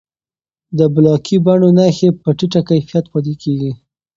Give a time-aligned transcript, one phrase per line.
[0.77, 3.71] د بلاکي بڼو نښې په ټیټه کیفیت پاتې کېږي.